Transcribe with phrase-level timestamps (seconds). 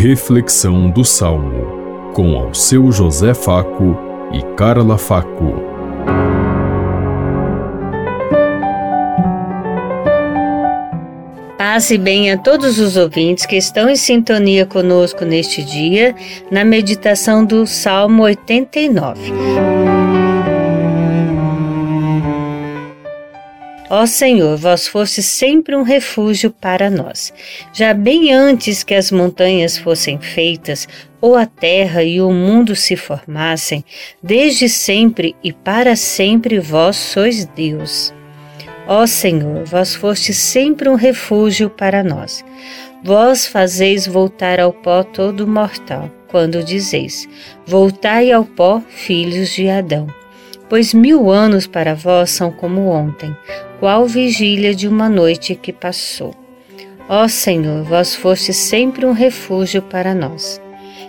[0.00, 3.98] Reflexão do Salmo, com ao seu José Faco
[4.32, 5.54] e Carla Faco.
[11.58, 16.14] Paz e bem a todos os ouvintes que estão em sintonia conosco neste dia,
[16.48, 19.97] na meditação do Salmo 89.
[23.90, 27.32] Ó Senhor, vós foste sempre um refúgio para nós.
[27.72, 30.86] Já bem antes que as montanhas fossem feitas,
[31.22, 33.82] ou a terra e o mundo se formassem,
[34.22, 38.12] desde sempre e para sempre vós sois Deus.
[38.86, 42.44] Ó Senhor, vós foste sempre um refúgio para nós.
[43.02, 47.26] Vós fazeis voltar ao pó todo mortal, quando dizeis:
[47.66, 50.06] Voltai ao pó, filhos de Adão.
[50.68, 53.34] Pois mil anos para vós são como ontem,
[53.80, 56.34] qual vigília de uma noite que passou.
[57.08, 60.60] Ó Senhor, vós foste sempre um refúgio para nós.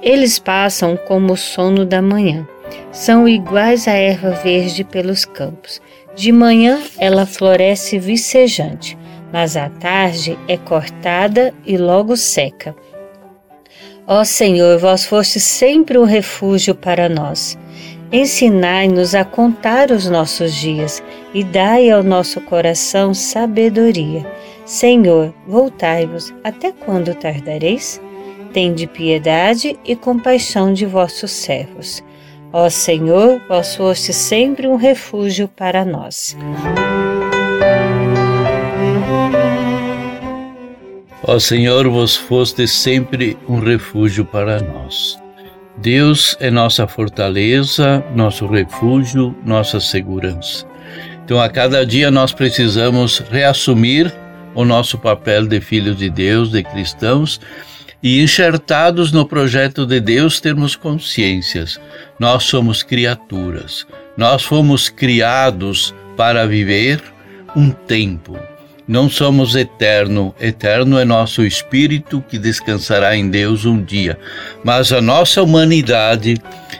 [0.00, 2.46] Eles passam como o sono da manhã.
[2.92, 5.82] São iguais à erva verde pelos campos.
[6.14, 8.96] De manhã ela floresce vicejante,
[9.32, 12.74] mas à tarde é cortada e logo seca.
[14.06, 17.58] Ó Senhor, vós foste sempre um refúgio para nós.
[18.12, 21.00] Ensinai-nos a contar os nossos dias
[21.32, 24.26] e dai ao nosso coração sabedoria.
[24.64, 28.00] Senhor, voltai-vos, até quando tardareis?
[28.52, 32.02] Tende piedade e compaixão de vossos servos.
[32.52, 36.36] Ó Senhor, vós foste sempre um refúgio para nós.
[41.22, 45.19] Ó Senhor, vós foste sempre um refúgio para nós.
[45.80, 50.66] Deus é nossa fortaleza, nosso refúgio, nossa segurança.
[51.24, 54.12] Então, a cada dia nós precisamos reassumir
[54.54, 57.40] o nosso papel de filhos de Deus, de cristãos,
[58.02, 61.80] e enxertados no projeto de Deus, termos consciências.
[62.18, 63.86] Nós somos criaturas,
[64.18, 67.02] nós fomos criados para viver
[67.56, 68.38] um tempo,
[68.86, 74.18] não somos eterno, eterno é nosso espírito que descansará em Deus um dia.
[74.64, 76.36] Mas a nossa humanidade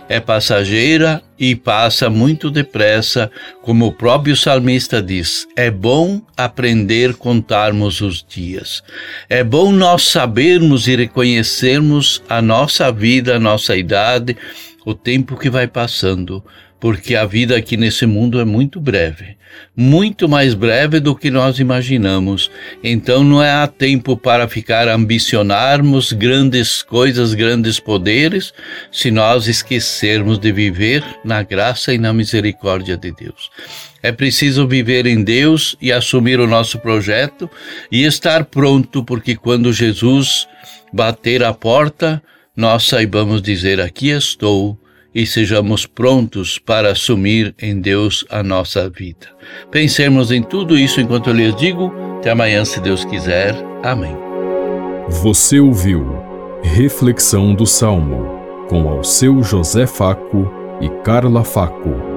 [0.08, 3.30] é passageira e passa muito depressa,
[3.62, 5.46] como o próprio salmista diz.
[5.56, 8.82] É bom aprender a contarmos os dias.
[9.28, 14.36] É bom nós sabermos e reconhecermos a nossa vida, a nossa idade,
[14.84, 16.44] o tempo que vai passando
[16.80, 19.36] porque a vida aqui nesse mundo é muito breve,
[19.76, 22.50] muito mais breve do que nós imaginamos.
[22.82, 28.54] Então não há tempo para ficar ambicionarmos grandes coisas, grandes poderes,
[28.90, 33.50] se nós esquecermos de viver na graça e na misericórdia de Deus.
[34.02, 37.50] É preciso viver em Deus e assumir o nosso projeto
[37.92, 40.48] e estar pronto, porque quando Jesus
[40.90, 42.22] bater a porta,
[42.56, 44.79] nós saibamos dizer: Aqui estou
[45.14, 49.28] e sejamos prontos para assumir em Deus a nossa vida.
[49.70, 51.92] Pensemos em tudo isso enquanto eu lhes digo.
[52.18, 53.54] Até amanhã, se Deus quiser.
[53.82, 54.16] Amém.
[55.08, 56.20] Você ouviu
[56.62, 58.38] Reflexão do Salmo
[58.68, 60.48] com ao seu José Faco
[60.80, 62.09] e Carla Faco.